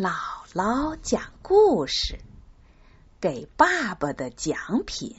[0.00, 0.14] 姥
[0.54, 2.20] 姥讲故事，
[3.20, 5.14] 给爸爸的奖品。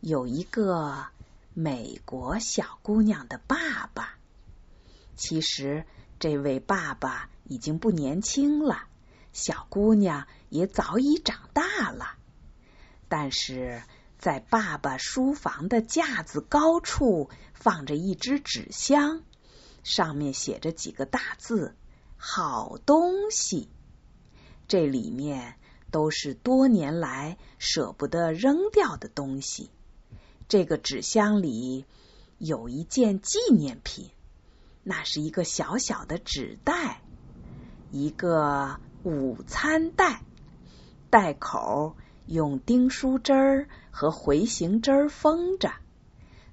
[0.00, 1.06] 有一个
[1.54, 4.18] 美国小姑娘的爸爸，
[5.16, 5.86] 其实
[6.18, 8.82] 这位爸爸已经不年轻了，
[9.32, 12.18] 小姑娘也早已长大了。
[13.08, 13.82] 但是
[14.18, 19.22] 在爸爸书房的架子高处放着一只纸箱，
[19.82, 21.74] 上面写着几个大字。
[22.24, 23.68] 好东西，
[24.68, 25.56] 这里面
[25.90, 29.70] 都是多年来舍不得扔掉的东西。
[30.46, 31.84] 这个纸箱里
[32.38, 34.10] 有一件纪念品，
[34.84, 37.02] 那是一个小小的纸袋，
[37.90, 40.22] 一个午餐袋，
[41.10, 45.72] 袋口用钉书针和回形针封着，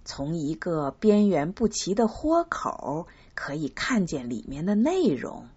[0.04, 5.48] 从一个边缘不齐的豁口可以看见里面的内容。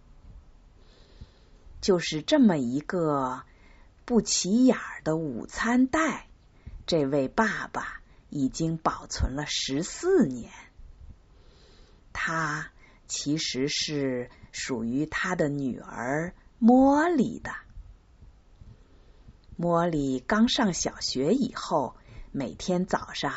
[1.83, 3.43] 就是这么一个
[4.05, 6.29] 不起眼的午餐袋，
[6.87, 10.53] 这位爸爸已经保存了十四年。
[12.13, 12.71] 它
[13.09, 17.51] 其实是属于他的女儿茉莉的。
[19.59, 21.97] 茉莉刚上小学以后，
[22.31, 23.33] 每天早上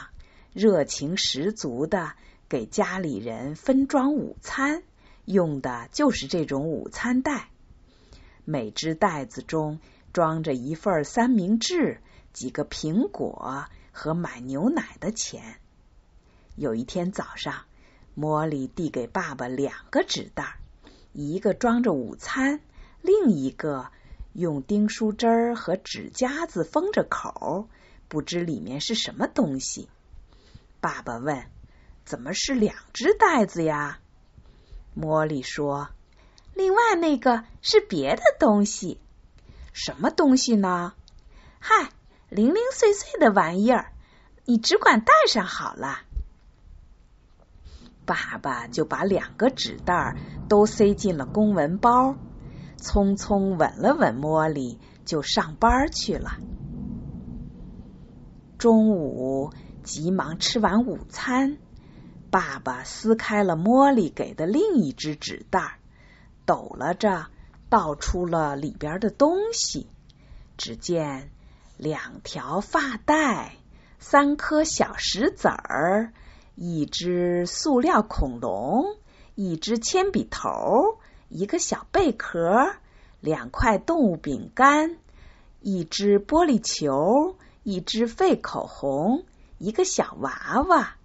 [0.54, 2.14] 热情十足的
[2.48, 4.84] 给家里人分装午餐，
[5.26, 7.50] 用的就是这种午餐袋。
[8.46, 9.80] 每只袋子中
[10.14, 12.00] 装着一份三明治、
[12.32, 15.60] 几个苹果和买牛奶的钱。
[16.56, 17.66] 有一天早上，
[18.16, 20.58] 茉莉递给爸爸两个纸袋，
[21.12, 22.62] 一个装着午餐，
[23.02, 23.88] 另一个
[24.32, 27.68] 用钉书针和纸夹子封着口，
[28.08, 29.90] 不知里面是什么东西。
[30.80, 31.46] 爸爸问
[32.06, 34.00] ：“怎么是两只袋子呀？”
[34.96, 35.90] 茉莉说。
[36.86, 39.00] 另外那个是别的东西，
[39.73, 40.94] 什么东西呢？
[41.59, 41.89] 嗨，
[42.30, 43.91] 零零碎碎的玩意儿，
[44.46, 46.01] 你只管带上好了。
[48.06, 50.16] 爸爸就把两个纸袋
[50.47, 52.18] 都塞进了公文包，
[52.78, 56.38] 匆匆吻了吻茉莉，就上班去了。
[58.59, 59.51] 中午
[59.84, 61.57] 急忙吃完午餐，
[62.29, 65.79] 爸爸撕开了茉莉给的另一只纸袋。
[66.45, 67.28] 抖了着，
[67.69, 69.88] 倒出了里边的东西。
[70.57, 71.31] 只见
[71.78, 73.57] 两条发带，
[74.00, 76.13] 三颗小石子儿，
[76.56, 78.95] 一只塑料恐龙，
[79.35, 82.73] 一只铅笔头，一个小贝壳，
[83.19, 84.97] 两块动物饼干，
[85.59, 89.25] 一只玻璃球，一支废口红，
[89.57, 90.95] 一个小娃娃，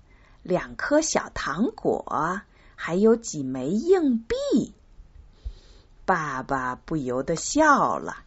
[0.42, 2.42] 两颗小糖果，
[2.76, 4.74] 还有几枚硬币。
[6.10, 8.24] 爸爸不由得笑了，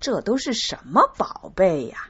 [0.00, 2.08] 这都是什么宝贝呀？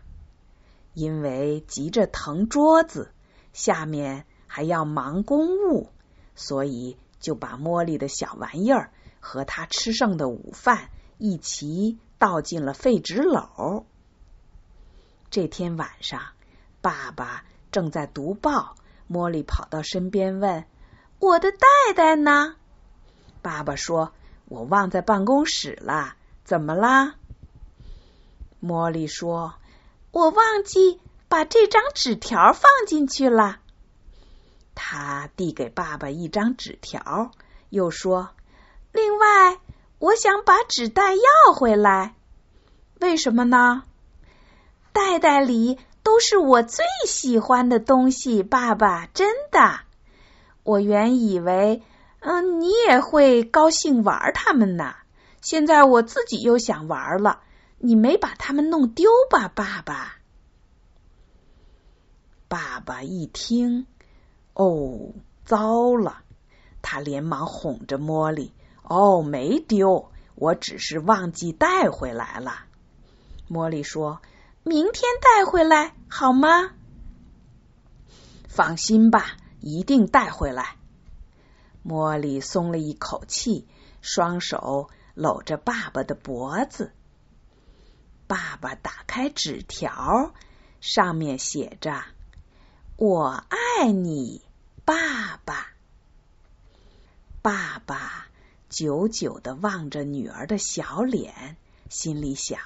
[0.95, 3.11] 因为急着腾桌子，
[3.53, 5.89] 下面还要忙公务，
[6.37, 13.83] 所以就把茉莉的小玩意儿和她吃剩的午饭一起倒进了废纸篓。
[15.29, 16.23] 这天晚上，
[16.81, 18.77] 爸爸正在读报，
[19.11, 20.67] 茉莉跑到身边问
[21.19, 21.67] ：“我的袋
[21.97, 22.55] 袋呢？”
[23.43, 24.13] 爸爸说。
[24.51, 27.15] 我忘在办公室了，怎么啦？
[28.61, 29.55] 茉莉说
[30.11, 33.61] ：“我忘记把这张纸条放进去了。”
[34.75, 37.31] 他递给爸爸一张纸条，
[37.69, 38.31] 又说
[38.91, 39.61] ：“另外，
[40.01, 42.17] 我想把纸袋要回来。
[43.01, 43.85] 为什么呢？
[44.93, 49.83] 袋袋里都是我最喜欢的东西，爸爸，真的。
[50.65, 51.85] 我原以为……”
[52.21, 54.95] 嗯，你也会高兴玩他们呢。
[55.41, 57.41] 现在我自己又想玩了，
[57.79, 60.17] 你没把他们弄丢吧，爸爸？
[62.47, 63.87] 爸爸一听，
[64.55, 65.13] 哦，
[65.45, 66.23] 糟了！
[66.83, 68.53] 他连忙哄着茉莉
[68.83, 72.65] ：“哦，没丢，我只是忘记带回来了。”
[73.49, 74.21] 茉莉说
[74.63, 76.73] ：“明天带回来好吗？”
[78.49, 80.77] 放心吧，一定带回来。
[81.85, 83.67] 茉莉松了一口气，
[84.01, 86.93] 双手搂着爸爸的脖子。
[88.27, 90.33] 爸爸打开纸条，
[90.81, 92.05] 上面写着
[92.97, 93.45] ：“我
[93.79, 94.43] 爱你，
[94.85, 95.69] 爸爸。”
[97.43, 98.27] 爸爸
[98.69, 101.57] 久久的望着女儿的小脸，
[101.89, 102.61] 心里想：“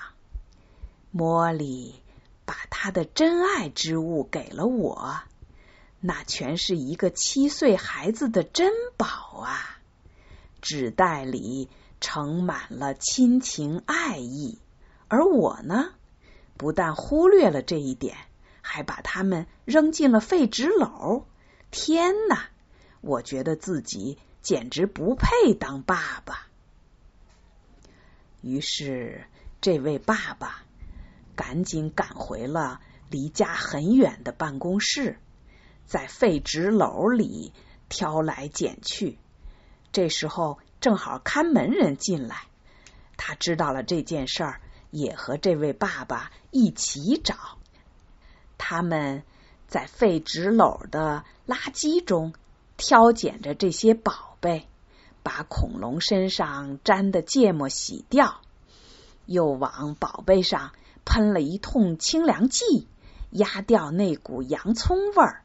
[1.15, 2.03] 茉莉
[2.45, 5.21] 把她的真爱之物给了我。”
[6.06, 9.06] 那全是一个七岁孩子的珍宝
[9.39, 9.81] 啊！
[10.61, 14.59] 纸袋里盛满了亲情爱意，
[15.09, 15.95] 而我呢，
[16.59, 18.19] 不但忽略了这一点，
[18.61, 21.25] 还把它们扔进了废纸篓。
[21.71, 22.51] 天哪！
[23.01, 26.49] 我觉得自己简直不配当爸爸。
[28.43, 29.25] 于是，
[29.62, 30.65] 这位爸爸
[31.35, 35.19] 赶紧赶回了离家很远的办公室，
[35.87, 37.53] 在废纸篓里
[37.89, 39.19] 挑来拣去。
[39.93, 42.49] 这时候，正好看门人进来，
[43.17, 44.61] 他知道了这件事儿，
[44.91, 47.37] 也和这位爸爸一起找。
[48.59, 49.23] 他们
[49.69, 52.35] 在废纸篓的垃圾中
[52.77, 54.67] 挑拣着这些宝贝，
[55.23, 58.41] 把恐龙身上沾的芥末洗掉。
[59.27, 60.73] 又往宝贝上
[61.05, 62.89] 喷了一通清凉剂，
[63.31, 65.44] 压掉那股洋葱味儿。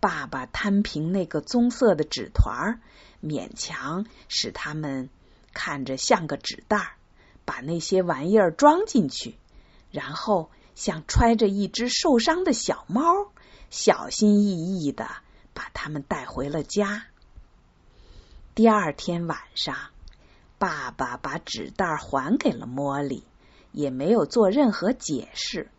[0.00, 2.80] 爸爸摊平那个棕色的纸团儿，
[3.22, 5.08] 勉强使它们
[5.52, 6.90] 看着像个纸袋儿，
[7.44, 9.36] 把那些玩意儿装进去，
[9.90, 13.30] 然后像揣着一只受伤的小猫，
[13.70, 15.08] 小心翼翼的
[15.54, 17.04] 把它们带回了家。
[18.54, 19.76] 第二天晚上。
[20.58, 23.24] 爸爸把纸袋还给了茉莉，
[23.72, 25.70] 也没有做任何解释。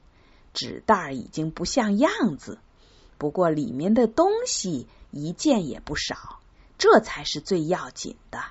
[0.55, 2.57] 纸袋已经不像样子，
[3.21, 6.39] 不过里面的东西一件也不少，
[6.79, 8.41] 这才是最要紧的。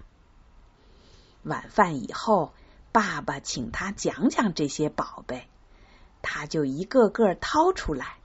[1.42, 2.52] 晚饭以后，
[2.92, 5.48] 爸爸请他讲讲这些宝贝，
[6.22, 8.18] 他就一个个掏出来，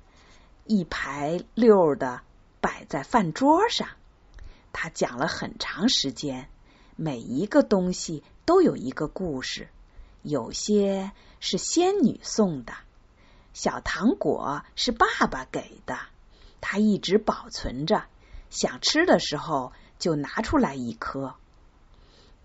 [0.65, 2.21] 一排溜的
[2.62, 3.88] 摆在饭桌上。
[4.71, 6.47] 他讲了很长时间。
[6.95, 9.68] 每一个东西都有一个故事，
[10.21, 12.74] 有些是仙女送的，
[13.53, 15.97] 小糖果是爸爸给的，
[16.62, 18.04] 他一直保存着，
[18.50, 21.36] 想吃的时候就拿出来一颗。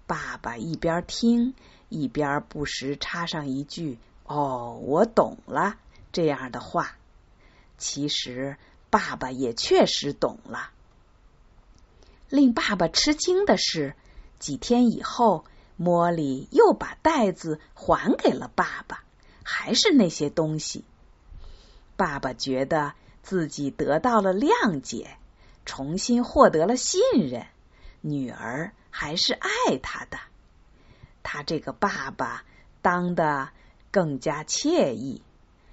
[0.07, 1.55] 爸爸一边听，
[1.89, 5.77] 一边不时插上一句“哦，我懂了”
[6.13, 6.97] 这样的话。
[7.79, 8.57] 其实
[8.91, 10.71] 爸爸也确实懂了。
[12.29, 13.95] 令爸爸吃惊的是。
[14.39, 15.45] 几天以后，
[15.79, 19.05] 茉莉又把袋子还给了爸爸，
[19.45, 20.83] 还是那些东西。
[21.95, 25.17] 爸爸觉得自己得到了谅解，
[25.65, 27.47] 重新获得了信任，
[28.01, 30.19] 女儿还是爱他的。
[31.23, 32.45] 他这个爸爸
[32.83, 33.51] 当的
[33.91, 35.23] 更加惬意。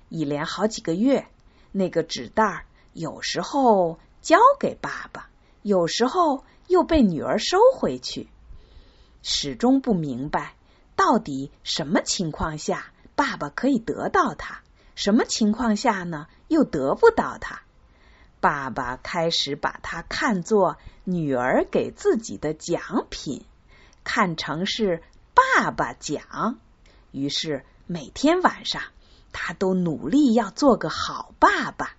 [0.09, 1.27] 一连好几个月，
[1.71, 5.29] 那个纸袋有时候交给爸爸，
[5.61, 8.27] 有时候又被女儿收回去。
[9.23, 10.55] 始终不明白，
[10.95, 14.61] 到底什么情况下爸爸可以得到它，
[14.97, 17.59] 什么情况下呢又得不到它？
[18.39, 23.45] 爸爸开始把它看作女儿给自己的奖品，
[24.03, 25.03] 看成是
[25.35, 26.57] 爸爸奖。
[27.11, 28.81] 于是每天晚上，
[29.31, 31.91] 他都努力要做个好爸爸，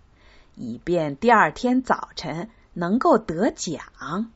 [0.56, 4.32] 以便第二天早晨能够得奖。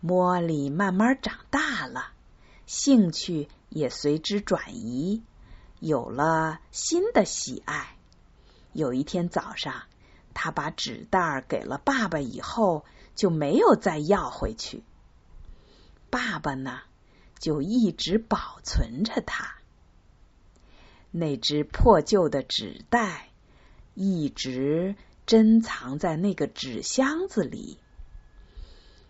[0.00, 2.12] 茉莉慢慢长大了，
[2.66, 5.24] 兴趣也随之转移，
[5.80, 7.96] 有了新的喜爱。
[8.72, 9.82] 有一天早上，
[10.34, 12.84] 他把纸袋给了爸爸以后，
[13.14, 14.82] 就没有再要回去。
[16.10, 16.80] 爸爸呢，
[17.38, 19.56] 就一直保存着它。
[21.10, 23.30] 那只破旧的纸袋
[23.94, 24.94] 一直
[25.26, 27.78] 珍藏在那个纸箱子里。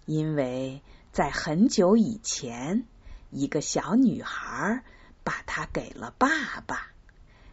[0.07, 0.81] 因为
[1.13, 2.87] 在很久以前，
[3.31, 4.83] 一个小女孩
[5.29, 6.87] 把它给了爸爸。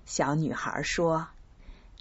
[0.05, 1.27] 小女孩说：“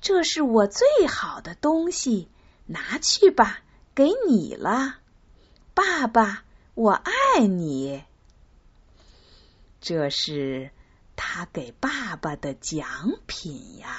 [0.00, 2.28] 这是我最好的东西，
[2.66, 3.58] 拿去吧，
[3.92, 4.98] 给你了，
[5.74, 8.04] 爸爸，我爱你。”
[9.82, 10.70] 这是
[11.16, 13.96] 他给爸爸的奖品呀。